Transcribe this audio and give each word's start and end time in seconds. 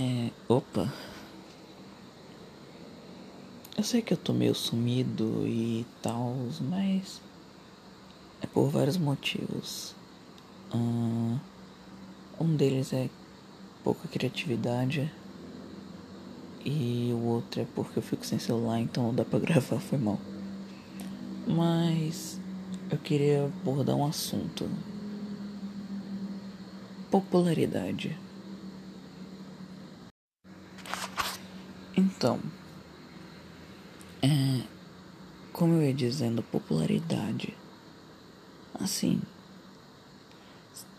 É. 0.00 0.30
Opa. 0.48 0.92
Eu 3.76 3.82
sei 3.82 4.00
que 4.00 4.12
eu 4.12 4.16
tô 4.16 4.32
meio 4.32 4.54
sumido 4.54 5.44
e 5.44 5.84
tal, 6.00 6.36
mas. 6.60 7.20
É 8.40 8.46
por 8.46 8.68
vários 8.68 8.96
motivos. 8.96 9.96
Uh, 10.72 11.36
um 12.40 12.54
deles 12.54 12.92
é 12.92 13.10
pouca 13.82 14.06
criatividade. 14.06 15.12
E 16.64 17.10
o 17.12 17.24
outro 17.24 17.62
é 17.62 17.66
porque 17.74 17.98
eu 17.98 18.02
fico 18.02 18.24
sem 18.24 18.38
celular, 18.38 18.78
então 18.78 19.02
não 19.04 19.14
dá 19.14 19.24
pra 19.24 19.38
gravar, 19.40 19.80
foi 19.80 19.98
mal. 19.98 20.20
Mas 21.44 22.38
eu 22.88 22.98
queria 22.98 23.46
abordar 23.46 23.96
um 23.96 24.06
assunto. 24.06 24.70
Popularidade. 27.10 28.16
Então, 32.18 32.40
é, 34.20 34.64
como 35.52 35.74
eu 35.74 35.84
ia 35.84 35.94
dizendo, 35.94 36.42
popularidade. 36.42 37.56
Assim, 38.74 39.22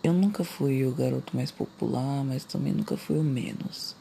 eu 0.01 0.13
nunca 0.13 0.45
fui 0.45 0.85
o 0.85 0.93
garoto 0.93 1.35
mais 1.35 1.51
popular, 1.51 2.23
mas 2.23 2.45
também 2.45 2.71
nunca 2.71 2.95
fui 2.95 3.17
o 3.17 3.23
menos. 3.23 3.97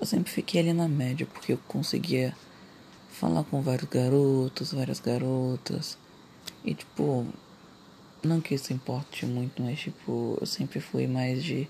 Eu 0.00 0.06
sempre 0.06 0.32
fiquei 0.32 0.62
ali 0.62 0.72
na 0.72 0.88
média 0.88 1.26
porque 1.26 1.52
eu 1.52 1.58
conseguia 1.68 2.34
falar 3.10 3.44
com 3.44 3.60
vários 3.60 3.90
garotos, 3.90 4.72
várias 4.72 4.98
garotas. 4.98 5.98
E 6.64 6.72
tipo, 6.72 7.26
não 8.22 8.40
que 8.40 8.54
isso 8.54 8.72
importe 8.72 9.26
muito, 9.26 9.60
mas 9.60 9.78
tipo, 9.78 10.38
eu 10.40 10.46
sempre 10.46 10.80
fui 10.80 11.06
mais 11.06 11.44
de 11.44 11.68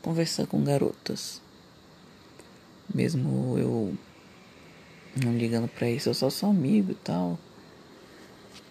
conversar 0.00 0.46
com 0.46 0.64
garotas. 0.64 1.42
Mesmo 2.94 3.58
eu 3.58 3.94
não 5.16 5.36
ligando 5.36 5.68
pra 5.68 5.90
isso, 5.90 6.08
eu 6.08 6.14
sou 6.30 6.50
amigo 6.50 6.92
e 6.92 6.96
tal. 6.96 7.38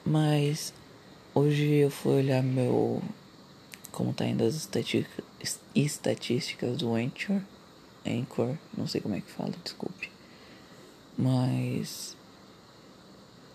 Mas 0.06 0.74
hoje 1.34 1.66
eu 1.76 1.90
fui 1.90 2.18
olhar 2.18 2.42
meu. 2.42 3.02
Como 3.92 4.14
tá 4.14 4.26
indo 4.26 4.44
as 4.44 4.56
estatísticas, 4.56 5.26
estatísticas 5.76 6.78
do 6.78 6.94
Anchor. 6.94 7.42
Anchor, 8.06 8.56
não 8.78 8.88
sei 8.88 9.02
como 9.02 9.16
é 9.16 9.22
que 9.22 9.32
fala, 9.32 9.54
desculpe. 9.64 10.10
Mas. 11.18 12.16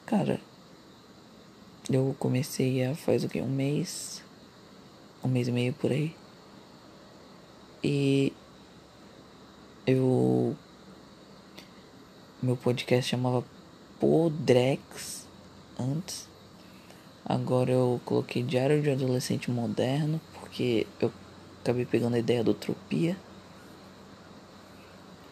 Cara, 0.04 0.40
eu 1.90 2.14
comecei 2.18 2.84
a 2.84 2.94
faz 2.94 3.24
o 3.24 3.28
que? 3.28 3.40
Um 3.40 3.48
mês. 3.48 4.22
Um 5.24 5.28
mês 5.28 5.48
e 5.48 5.52
meio 5.52 5.72
por 5.72 5.90
aí. 5.90 6.14
E 7.82 8.32
eu 9.86 10.31
meu 12.42 12.56
podcast 12.56 13.08
chamava 13.08 13.44
Podrex 14.00 15.28
antes. 15.78 16.28
Agora 17.24 17.70
eu 17.70 18.00
coloquei 18.04 18.42
Diário 18.42 18.82
de 18.82 18.90
Adolescente 18.90 19.48
Moderno, 19.48 20.20
porque 20.34 20.84
eu 21.00 21.12
acabei 21.60 21.86
pegando 21.86 22.16
a 22.16 22.18
ideia 22.18 22.42
do 22.42 22.52
Tropia. 22.52 23.16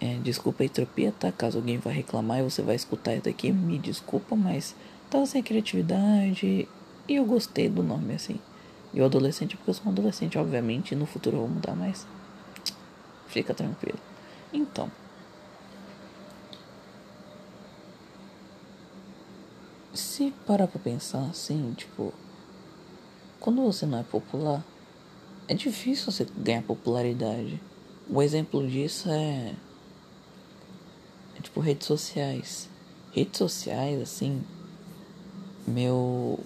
É, 0.01 0.15
desculpa 0.23 0.63
a 0.63 0.69
Tropia, 0.69 1.11
tá? 1.11 1.33
Caso 1.33 1.59
alguém 1.59 1.79
vá 1.79 1.91
reclamar 1.91 2.39
e 2.39 2.43
você 2.45 2.63
vai 2.63 2.77
escutar 2.77 3.15
isso 3.15 3.25
daqui, 3.25 3.51
me 3.51 3.77
desculpa, 3.77 4.37
mas 4.37 4.77
tava 5.11 5.27
sem 5.27 5.43
criatividade 5.43 6.69
e 7.09 7.17
eu 7.17 7.25
gostei 7.25 7.69
do 7.69 7.83
nome 7.83 8.15
assim. 8.15 8.39
E 8.95 9.01
o 9.01 9.05
adolescente, 9.05 9.57
porque 9.57 9.71
eu 9.71 9.75
sou 9.75 9.87
um 9.87 9.91
adolescente, 9.91 10.39
obviamente, 10.39 10.95
no 10.95 11.07
futuro 11.07 11.39
eu 11.39 11.41
vou 11.41 11.49
mudar, 11.49 11.75
mas 11.75 12.07
fica 13.27 13.53
tranquilo. 13.53 13.99
Então. 14.53 14.89
Se 19.93 20.33
parar 20.47 20.67
pra 20.67 20.81
pensar 20.81 21.23
assim, 21.31 21.75
tipo, 21.77 22.13
quando 23.39 23.63
você 23.63 23.87
não 23.87 23.99
é 23.99 24.03
popular, 24.03 24.65
é 25.49 25.55
difícil 25.55 26.13
você 26.13 26.27
ganhar 26.37 26.63
popularidade. 26.63 27.61
O 28.09 28.23
exemplo 28.23 28.67
disso 28.67 29.09
é, 29.11 29.55
é 31.37 31.43
tipo 31.43 31.61
redes 31.61 31.87
sociais. 31.87 32.69
Redes 33.13 33.39
sociais, 33.39 34.01
assim, 34.01 34.43
meu 35.67 36.39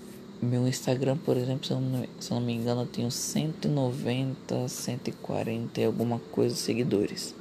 meu 0.44 0.68
Instagram, 0.68 1.16
por 1.16 1.36
exemplo, 1.36 1.66
se 1.66 1.72
eu, 1.72 1.80
não, 1.80 2.06
se 2.20 2.30
eu 2.30 2.38
não 2.38 2.46
me 2.46 2.52
engano, 2.52 2.82
eu 2.82 2.86
tenho 2.86 3.10
190, 3.10 4.68
140 4.68 5.80
e 5.80 5.84
alguma 5.84 6.18
coisa 6.18 6.54
seguidores. 6.54 7.34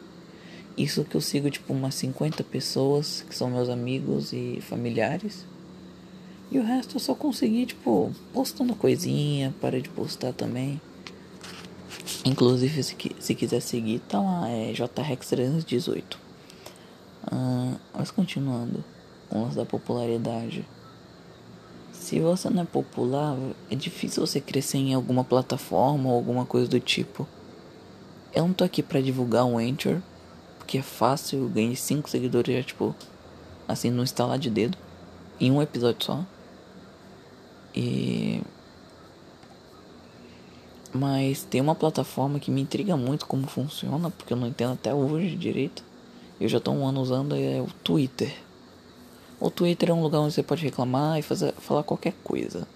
Isso 0.78 1.04
que 1.04 1.16
eu 1.16 1.22
sigo 1.22 1.50
tipo 1.52 1.74
umas 1.74 1.96
50 1.96 2.44
pessoas 2.46 3.24
que 3.28 3.36
são 3.36 3.50
meus 3.50 3.70
amigos 3.70 4.32
e 4.32 4.60
familiares. 4.62 5.46
E 6.54 6.60
o 6.60 6.64
resto 6.64 6.98
eu 6.98 7.00
só 7.00 7.16
consegui, 7.16 7.66
tipo, 7.66 8.12
postando 8.32 8.76
coisinha, 8.76 9.52
parei 9.60 9.82
de 9.82 9.90
postar 9.90 10.34
também. 10.34 10.80
Inclusive, 12.24 12.84
se, 12.84 12.96
se 13.20 13.34
quiser 13.34 13.60
seguir, 13.60 13.98
tá 14.02 14.22
lá, 14.22 14.48
é 14.48 14.72
JREX318. 14.72 16.04
Ah, 17.26 17.74
mas 17.92 18.12
continuando 18.12 18.84
com 19.30 19.48
os 19.48 19.56
da 19.56 19.66
popularidade. 19.66 20.64
Se 21.92 22.20
você 22.20 22.52
não 22.52 22.62
é 22.62 22.66
popular, 22.66 23.36
é 23.72 23.76
difícil 23.76 24.24
você 24.24 24.40
crescer 24.40 24.78
em 24.78 24.94
alguma 24.94 25.24
plataforma 25.24 26.10
ou 26.10 26.16
alguma 26.16 26.46
coisa 26.46 26.68
do 26.68 26.80
tipo. 26.80 27.28
Eu 28.32 28.46
não 28.46 28.54
tô 28.54 28.64
aqui 28.64 28.84
pra 28.84 29.02
divulgar 29.02 29.44
um 29.44 29.58
Anchor, 29.58 30.00
porque 30.60 30.78
é 30.78 30.84
fácil, 30.84 31.40
eu 31.40 31.50
ganhei 31.50 31.76
5 31.76 32.08
seguidores 32.08 32.56
já, 32.56 32.62
tipo, 32.62 32.96
assim, 33.68 33.90
no 33.90 34.04
instalar 34.04 34.38
de 34.38 34.52
dedo, 34.52 34.78
em 35.40 35.50
um 35.50 35.60
episódio 35.60 36.06
só. 36.06 36.24
E. 37.76 38.42
Mas 40.94 41.44
tem 41.44 41.60
uma 41.60 41.74
plataforma 41.74 42.40
que 42.40 42.52
me 42.52 42.62
intriga 42.62 42.96
muito 42.96 43.26
como 43.26 43.48
funciona, 43.48 44.12
porque 44.12 44.34
eu 44.34 44.38
não 44.38 44.48
entendo 44.48 44.74
até 44.74 44.94
hoje 44.94 45.36
direito. 45.36 45.84
Eu 46.40 46.48
já 46.48 46.60
estou 46.60 46.76
um 46.76 46.86
ano 46.86 47.02
usando, 47.02 47.36
é 47.36 47.62
o 47.62 47.68
Twitter. 47.84 48.34
O 49.40 49.50
Twitter 49.50 49.90
é 49.90 49.94
um 49.94 50.02
lugar 50.04 50.20
onde 50.20 50.34
você 50.34 50.44
pode 50.44 50.64
reclamar 50.64 51.18
e 51.18 51.22
fazer, 51.22 51.54
falar 51.54 51.84
qualquer 51.84 52.14
coisa. 52.24 52.68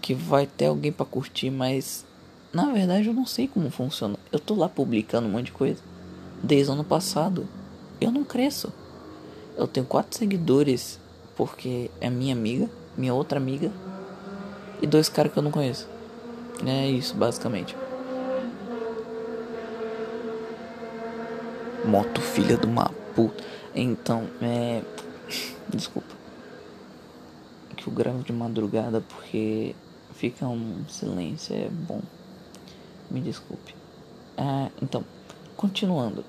Que 0.00 0.14
vai 0.14 0.46
ter 0.46 0.66
alguém 0.66 0.90
para 0.90 1.04
curtir, 1.04 1.50
mas 1.50 2.06
na 2.52 2.72
verdade 2.72 3.08
eu 3.08 3.14
não 3.14 3.26
sei 3.26 3.46
como 3.46 3.70
funciona. 3.70 4.18
Eu 4.32 4.40
tô 4.40 4.54
lá 4.54 4.68
publicando 4.68 5.28
um 5.28 5.30
monte 5.30 5.46
de 5.46 5.52
coisa 5.52 5.82
desde 6.42 6.70
o 6.70 6.74
ano 6.74 6.84
passado. 6.84 7.46
Eu 8.00 8.10
não 8.10 8.24
cresço. 8.24 8.72
Eu 9.56 9.68
tenho 9.68 9.84
quatro 9.84 10.18
seguidores 10.18 10.98
porque 11.36 11.90
é 12.00 12.08
minha 12.08 12.34
amiga 12.34 12.68
minha 13.00 13.14
outra 13.14 13.38
amiga 13.38 13.72
e 14.82 14.86
dois 14.86 15.08
caras 15.08 15.32
que 15.32 15.38
eu 15.38 15.42
não 15.42 15.50
conheço. 15.50 15.88
É 16.64 16.86
isso, 16.86 17.14
basicamente. 17.14 17.74
Moto 21.86 22.20
filha 22.20 22.58
de 22.58 22.66
uma 22.66 22.90
puta. 23.14 23.42
Então, 23.74 24.28
é. 24.42 24.82
Desculpa. 25.68 26.14
Que 27.74 27.88
eu 27.88 27.92
gravo 27.94 28.22
de 28.22 28.32
madrugada 28.32 29.00
porque 29.00 29.74
fica 30.12 30.46
um 30.46 30.84
silêncio, 30.86 31.56
é 31.56 31.68
bom. 31.70 32.02
Me 33.10 33.22
desculpe. 33.22 33.74
É, 34.36 34.70
então, 34.82 35.02
continuando. 35.56 36.22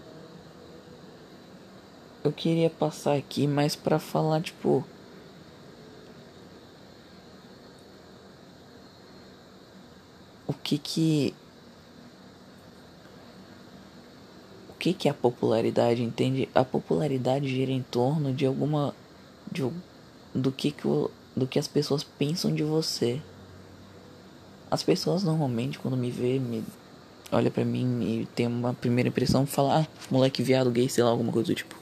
Eu 2.23 2.31
queria 2.31 2.69
passar 2.69 3.15
aqui 3.17 3.47
mais 3.47 3.75
para 3.75 3.99
falar, 3.99 4.41
tipo 4.41 4.85
que 10.77 10.77
que 10.77 11.33
o 14.69 14.73
que 14.73 14.94
que 14.94 15.09
a 15.09 15.13
popularidade, 15.13 16.01
entende? 16.01 16.47
A 16.56 16.63
popularidade 16.63 17.47
gira 17.47 17.71
em 17.71 17.81
torno 17.81 18.33
de 18.33 18.45
alguma 18.45 18.95
de, 19.51 19.69
do 20.33 20.51
que 20.51 20.71
que 20.71 20.88
o, 20.88 21.12
do 21.35 21.45
que 21.45 21.59
as 21.59 21.68
pessoas 21.68 22.03
pensam 22.03 22.53
de 22.53 22.63
você. 22.63 23.21
As 24.69 24.81
pessoas 24.81 25.23
normalmente 25.23 25.77
quando 25.77 25.97
me 25.97 26.09
vê, 26.09 26.39
me 26.39 26.63
olha 27.31 27.51
para 27.51 27.65
mim 27.65 28.01
e 28.01 28.25
tem 28.27 28.47
uma 28.47 28.74
primeira 28.74 29.09
impressão, 29.09 29.45
fala, 29.45 29.81
ah, 29.81 29.88
moleque 30.09 30.41
viado, 30.41 30.71
gay, 30.71 30.88
sei 30.88 31.03
lá, 31.03 31.09
alguma 31.09 31.31
coisa 31.31 31.47
do 31.47 31.56
tipo. 31.56 31.75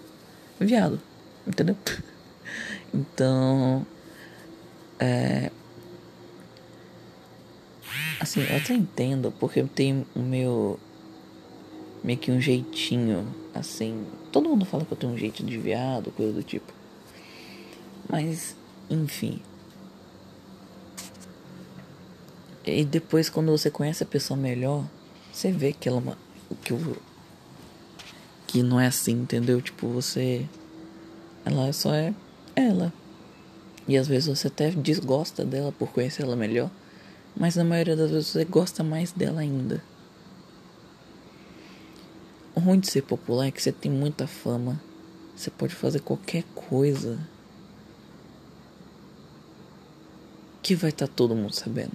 Viado, 0.60 1.00
entendeu? 1.48 1.78
então, 2.94 3.86
é, 5.00 5.52
Assim, 8.20 8.42
eu 8.42 8.58
até 8.58 8.74
entendo, 8.74 9.34
porque 9.40 9.62
eu 9.62 9.68
tenho 9.68 10.06
o 10.14 10.20
meu. 10.20 10.78
meio 12.04 12.20
que 12.20 12.32
um 12.32 12.42
jeitinho, 12.42 13.34
assim. 13.54 14.06
Todo 14.32 14.50
mundo 14.50 14.66
fala 14.66 14.84
que 14.84 14.92
eu 14.92 14.98
tenho 14.98 15.14
um 15.14 15.18
jeito 15.18 15.44
de 15.44 15.58
viado, 15.58 16.12
coisa 16.12 16.34
do 16.34 16.44
tipo. 16.44 16.72
Mas, 18.10 18.56
enfim. 18.90 19.42
E 22.66 22.84
depois, 22.84 23.30
quando 23.30 23.52
você 23.52 23.72
conhece 23.72 24.04
a 24.04 24.06
pessoa 24.06 24.38
melhor, 24.38 24.86
você 25.32 25.52
vê 25.52 25.72
que 25.72 25.88
ela. 25.88 26.18
que 26.64 26.74
o. 26.74 26.98
que 28.46 28.62
não 28.62 28.80
é 28.80 28.88
assim, 28.88 29.14
entendeu? 29.14 29.62
Tipo, 29.62 29.88
você. 29.88 30.46
Ela 31.46 31.72
só 31.72 31.94
é 31.94 32.14
ela. 32.56 32.94
E 33.88 33.98
às 33.98 34.08
vezes 34.08 34.28
você 34.28 34.48
até 34.48 34.70
desgosta 34.72 35.46
dela 35.46 35.72
por 35.72 35.90
conhecer 35.92 36.24
ela 36.24 36.36
melhor. 36.36 36.70
Mas 37.36 37.56
na 37.56 37.64
maioria 37.64 37.96
das 37.96 38.12
vezes 38.12 38.28
você 38.28 38.46
gosta 38.46 38.84
mais 38.84 39.12
dela 39.12 39.42
ainda. 39.42 39.84
O 42.56 42.60
ruim 42.60 42.80
de 42.80 42.92
ser 42.92 43.04
popular 43.04 43.48
é 43.48 43.52
que 43.52 43.62
você 43.62 43.72
tem 43.72 43.92
muita 43.92 44.28
fama. 44.28 44.82
Você 45.36 45.50
pode 45.50 45.74
fazer 45.74 46.02
qualquer 46.02 46.44
coisa. 46.54 47.20
Que 50.62 50.76
vai 50.76 50.90
estar 50.90 51.08
tá 51.08 51.14
todo 51.16 51.36
mundo 51.36 51.54
sabendo. 51.54 51.94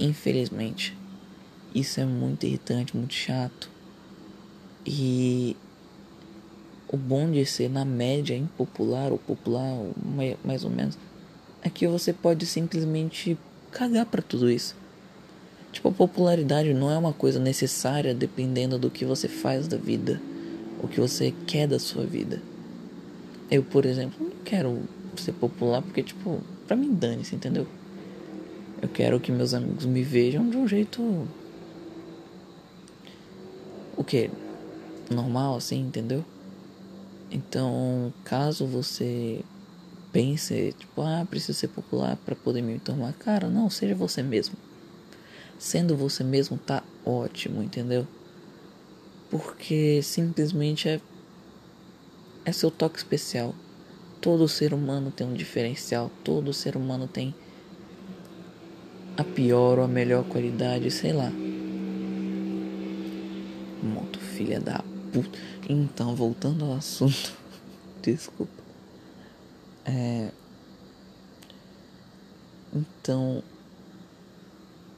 Infelizmente. 0.00 0.96
Isso 1.74 2.00
é 2.00 2.04
muito 2.04 2.44
irritante, 2.44 2.96
muito 2.96 3.14
chato. 3.14 3.70
E 4.84 5.56
o 6.88 6.96
bom 6.96 7.30
de 7.30 7.44
ser 7.44 7.68
na 7.68 7.84
média 7.84 8.34
impopular 8.34 9.12
ou 9.12 9.18
popular, 9.18 9.74
ou 9.74 9.94
mais 10.42 10.64
ou 10.64 10.70
menos, 10.70 10.98
é 11.62 11.68
que 11.68 11.86
você 11.86 12.12
pode 12.12 12.46
simplesmente 12.46 13.38
cagar 13.78 14.06
para 14.06 14.20
tudo 14.20 14.50
isso. 14.50 14.74
Tipo, 15.70 15.90
a 15.90 15.92
popularidade 15.92 16.74
não 16.74 16.90
é 16.90 16.98
uma 16.98 17.12
coisa 17.12 17.38
necessária 17.38 18.12
dependendo 18.12 18.76
do 18.76 18.90
que 18.90 19.04
você 19.04 19.28
faz 19.28 19.68
da 19.68 19.76
vida, 19.76 20.20
o 20.82 20.88
que 20.88 21.00
você 21.00 21.32
quer 21.46 21.68
da 21.68 21.78
sua 21.78 22.04
vida. 22.04 22.42
Eu, 23.48 23.62
por 23.62 23.86
exemplo, 23.86 24.16
não 24.20 24.42
quero 24.44 24.82
ser 25.16 25.32
popular 25.32 25.80
porque, 25.80 26.02
tipo, 26.02 26.40
pra 26.66 26.76
mim 26.76 26.92
dane-se, 26.92 27.36
entendeu? 27.36 27.68
Eu 28.82 28.88
quero 28.88 29.20
que 29.20 29.30
meus 29.30 29.54
amigos 29.54 29.84
me 29.84 30.02
vejam 30.02 30.50
de 30.50 30.56
um 30.56 30.66
jeito. 30.66 31.28
O 33.96 34.02
que? 34.02 34.28
Normal, 35.08 35.56
assim, 35.56 35.80
entendeu? 35.80 36.24
Então, 37.30 38.12
caso 38.24 38.66
você 38.66 39.40
pense, 40.18 40.74
tipo, 40.76 41.00
ah, 41.00 41.24
preciso 41.30 41.56
ser 41.56 41.68
popular 41.68 42.16
para 42.16 42.34
poder 42.34 42.60
me 42.60 42.76
tomar, 42.80 43.12
cara, 43.12 43.48
não, 43.48 43.70
seja 43.70 43.94
você 43.94 44.20
mesmo. 44.20 44.56
Sendo 45.56 45.96
você 45.96 46.24
mesmo 46.24 46.58
tá 46.58 46.82
ótimo, 47.06 47.62
entendeu? 47.62 48.04
Porque 49.30 50.02
simplesmente 50.02 50.88
é 50.88 51.00
é 52.44 52.50
seu 52.50 52.68
toque 52.68 52.98
especial. 52.98 53.54
Todo 54.20 54.48
ser 54.48 54.74
humano 54.74 55.12
tem 55.12 55.24
um 55.24 55.34
diferencial, 55.34 56.10
todo 56.24 56.52
ser 56.52 56.76
humano 56.76 57.06
tem 57.06 57.32
a 59.16 59.22
pior 59.22 59.78
ou 59.78 59.84
a 59.84 59.88
melhor 59.88 60.24
qualidade, 60.24 60.90
sei 60.90 61.12
lá. 61.12 61.30
Moto 63.84 64.18
filha 64.18 64.58
da 64.58 64.82
puta. 65.12 65.38
Então, 65.68 66.16
voltando 66.16 66.64
ao 66.64 66.72
assunto. 66.72 67.32
Desculpa. 68.02 68.67
É. 69.88 70.30
Então. 72.74 73.42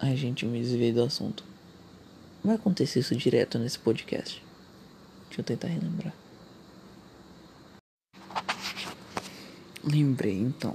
A 0.00 0.14
gente 0.14 0.46
me 0.46 0.60
desviei 0.60 0.92
do 0.92 1.02
assunto. 1.02 1.44
Vai 2.42 2.56
acontecer 2.56 3.00
isso 3.00 3.14
direto 3.14 3.58
nesse 3.58 3.78
podcast. 3.78 4.42
Deixa 5.26 5.40
eu 5.40 5.44
tentar 5.44 5.68
relembrar. 5.68 6.14
Lembrei 9.84 10.38
então. 10.38 10.74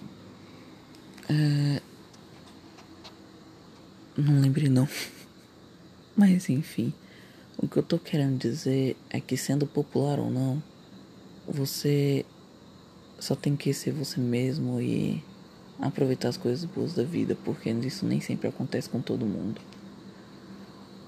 É... 1.28 1.82
Não 4.16 4.40
lembrei 4.40 4.70
não. 4.70 4.88
Mas 6.16 6.48
enfim. 6.50 6.94
O 7.58 7.68
que 7.68 7.78
eu 7.78 7.84
tô 7.84 7.98
querendo 7.98 8.38
dizer 8.38 8.96
é 9.10 9.20
que 9.20 9.36
sendo 9.36 9.66
popular 9.66 10.20
ou 10.20 10.30
não, 10.30 10.62
você 11.48 12.26
só 13.20 13.36
tem 13.36 13.56
que 13.56 13.74
ser 13.74 13.92
você 13.92 14.20
mesmo 14.20 14.80
e 14.80 15.24
aproveitar 15.80 16.30
as 16.30 16.38
coisas 16.38 16.66
boas 16.66 16.94
da 16.94 17.04
vida, 17.04 17.38
porque 17.44 17.70
isso 17.70 18.06
nem 18.06 18.22
sempre 18.22 18.48
acontece 18.48 18.90
com 18.90 19.02
todo 19.02 19.26
mundo. 19.26 19.60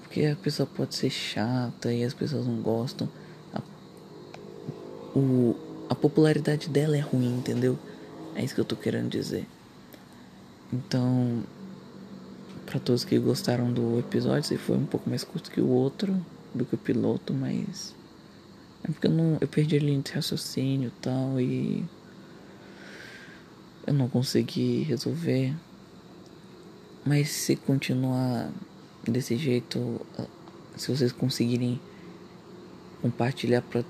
Porque 0.02 0.24
a 0.24 0.36
pessoa 0.36 0.66
pode 0.66 0.94
ser 0.94 1.10
chata 1.10 1.92
e 1.92 2.02
as 2.02 2.14
pessoas 2.14 2.46
não 2.46 2.60
gostam. 2.62 3.08
A, 3.52 3.60
o, 5.16 5.54
a 5.88 5.94
popularidade 5.94 6.68
dela 6.68 6.96
é 6.96 7.00
ruim, 7.00 7.38
entendeu? 7.38 7.78
É 8.34 8.44
isso 8.44 8.54
que 8.54 8.60
eu 8.60 8.64
tô 8.64 8.76
querendo 8.76 9.10
dizer. 9.10 9.46
Então, 10.72 11.42
para 12.66 12.78
todos 12.78 13.04
que 13.04 13.18
gostaram 13.18 13.72
do 13.72 13.98
episódio, 13.98 14.44
se 14.44 14.58
foi 14.58 14.76
um 14.76 14.84
pouco 14.84 15.08
mais 15.08 15.24
curto 15.24 15.50
que 15.50 15.60
o 15.60 15.68
outro, 15.68 16.14
do 16.54 16.64
que 16.64 16.74
o 16.74 16.78
piloto, 16.78 17.32
mas. 17.32 17.94
É 18.84 18.88
porque 18.88 19.06
eu, 19.06 19.10
não, 19.10 19.38
eu 19.40 19.48
perdi 19.48 19.76
a 19.76 19.80
linha 19.80 20.00
de 20.00 20.12
raciocínio 20.12 20.88
e 20.88 21.00
tal, 21.02 21.40
e. 21.40 21.84
Eu 23.88 23.94
não 23.94 24.06
consegui 24.06 24.82
resolver. 24.82 25.54
Mas 27.06 27.30
se 27.30 27.56
continuar 27.56 28.52
desse 29.02 29.34
jeito, 29.38 30.04
se 30.76 30.94
vocês 30.94 31.10
conseguirem 31.10 31.80
compartilhar 33.00 33.62
para 33.62 33.82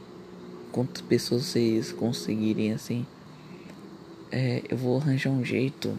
quantas 0.70 1.02
pessoas 1.02 1.46
vocês 1.46 1.90
conseguirem 1.90 2.72
assim, 2.72 3.04
é, 4.30 4.62
eu 4.68 4.76
vou 4.76 4.98
arranjar 4.98 5.30
um 5.30 5.44
jeito 5.44 5.98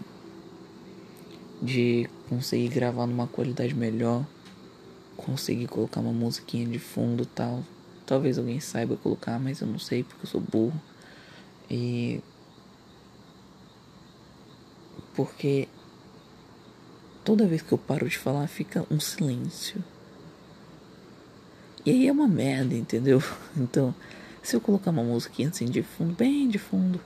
de 1.62 2.10
conseguir 2.30 2.70
gravar 2.70 3.06
numa 3.06 3.28
qualidade 3.28 3.76
melhor 3.76 4.26
conseguir 5.18 5.68
colocar 5.68 6.00
uma 6.00 6.14
musiquinha 6.14 6.66
de 6.66 6.80
fundo 6.80 7.26
tal. 7.26 7.66
Talvez 8.06 8.38
alguém 8.38 8.62
saiba 8.62 8.96
colocar, 8.96 9.38
mas 9.40 9.60
eu 9.60 9.68
não 9.68 9.78
sei 9.78 10.04
porque 10.06 10.26
eu 10.26 10.30
sou 10.30 10.40
burro. 10.40 10.80
E. 11.70 12.22
Porque 15.16 15.68
toda 17.24 17.46
vez 17.46 17.62
que 17.62 17.72
eu 17.72 17.78
paro 17.78 18.08
de 18.08 18.18
falar 18.18 18.48
fica 18.48 18.86
um 18.90 19.00
silêncio. 19.00 19.84
E 21.86 21.92
aí 21.92 22.08
é 22.08 22.12
uma 22.12 22.28
merda, 22.28 22.76
entendeu? 22.76 23.22
Então, 23.58 23.94
se 24.42 24.56
eu 24.56 24.62
colocar 24.62 24.92
uma 24.92 25.04
musiquinha 25.04 25.50
assim 25.50 25.66
de 25.66 25.84
fundo, 25.84 26.14
bem 26.16 26.48
de 26.48 26.58
fundo, 26.58 27.00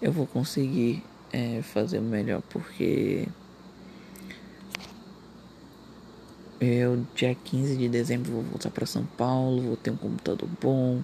eu 0.00 0.12
vou 0.12 0.26
conseguir 0.26 1.02
é, 1.32 1.60
fazer 1.62 2.00
melhor 2.00 2.42
porque 2.48 3.28
Eu, 6.64 7.04
dia 7.16 7.34
15 7.34 7.76
de 7.76 7.88
dezembro, 7.88 8.30
vou 8.30 8.42
voltar 8.42 8.70
para 8.70 8.86
São 8.86 9.04
Paulo, 9.04 9.62
vou 9.62 9.76
ter 9.76 9.90
um 9.90 9.96
computador 9.96 10.48
bom. 10.60 11.02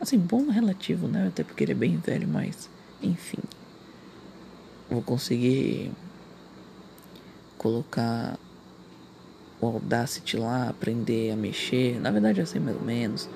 Assim, 0.00 0.18
bom 0.18 0.50
relativo, 0.50 1.06
né? 1.06 1.28
Até 1.28 1.44
porque 1.44 1.62
ele 1.62 1.70
é 1.70 1.74
bem 1.76 1.96
velho, 1.98 2.26
mas 2.26 2.68
enfim. 3.00 3.38
Vou 4.90 5.02
conseguir 5.02 5.92
colocar 7.58 8.38
o 9.60 9.66
Audacity 9.66 10.36
lá, 10.36 10.68
aprender 10.68 11.32
a 11.32 11.36
mexer. 11.36 12.00
Na 12.00 12.10
verdade, 12.10 12.44
sei 12.46 12.60
mais 12.60 12.76
ou 12.76 12.82
menos. 12.82 13.28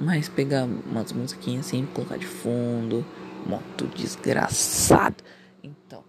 Mas 0.00 0.28
pegar 0.28 0.64
umas 0.64 1.12
musiquinhas 1.12 1.66
assim, 1.66 1.86
colocar 1.94 2.16
de 2.16 2.26
fundo. 2.26 3.04
Moto 3.46 3.86
desgraçado. 3.94 5.22
Então, 5.62 6.02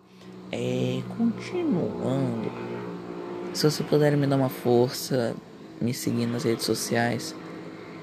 é. 0.51 1.01
Continuando. 1.17 2.51
Se 3.53 3.69
você 3.69 3.83
puder 3.83 4.15
me 4.15 4.27
dar 4.27 4.37
uma 4.37 4.49
força, 4.49 5.35
me 5.81 5.93
seguir 5.93 6.25
nas 6.27 6.43
redes 6.43 6.65
sociais. 6.65 7.35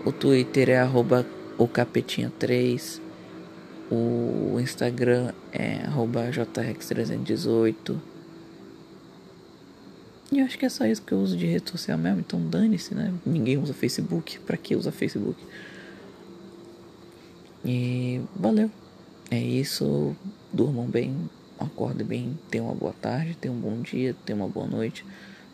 O 0.04 0.12
Twitter 0.12 0.70
é 0.70 0.80
arroba 0.80 1.26
o 1.56 1.66
capetinha3. 1.66 3.00
O 3.90 4.58
Instagram 4.60 5.32
é 5.52 5.82
arroba 5.84 6.30
jrex318. 6.30 7.98
E 10.32 10.38
eu 10.40 10.44
acho 10.46 10.58
que 10.58 10.64
é 10.64 10.68
só 10.68 10.86
isso 10.86 11.02
que 11.02 11.12
eu 11.12 11.18
uso 11.18 11.36
de 11.36 11.46
rede 11.46 11.70
social 11.70 11.98
mesmo. 11.98 12.20
Então 12.20 12.40
dane-se, 12.40 12.94
né? 12.94 13.12
Ninguém 13.24 13.58
usa 13.58 13.74
Facebook. 13.74 14.38
Pra 14.40 14.56
que 14.56 14.74
usa 14.74 14.90
Facebook? 14.90 15.40
E 17.64 18.20
valeu. 18.34 18.70
É 19.30 19.38
isso. 19.38 20.16
Durmam 20.52 20.86
bem. 20.86 21.30
Acordem 21.58 22.06
bem. 22.06 22.38
Tenham 22.50 22.66
uma 22.66 22.74
boa 22.74 22.94
tarde. 22.94 23.36
Tenham 23.36 23.56
um 23.56 23.60
bom 23.60 23.80
dia. 23.80 24.16
Tenham 24.24 24.40
uma 24.40 24.48
boa 24.48 24.66
noite. 24.66 25.04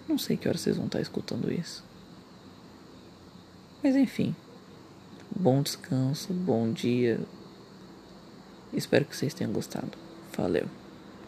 Não 0.09 0.17
sei 0.17 0.37
que 0.37 0.49
hora 0.49 0.57
vocês 0.57 0.77
vão 0.77 0.87
estar 0.87 1.01
escutando 1.01 1.53
isso. 1.53 1.85
Mas 3.83 3.97
enfim. 3.97 4.35
Bom 5.35 5.63
descanso, 5.63 6.33
bom 6.33 6.73
dia. 6.73 7.21
Espero 8.73 9.05
que 9.05 9.17
vocês 9.17 9.35
tenham 9.35 9.53
gostado. 9.53 9.91
Valeu. 10.37 10.80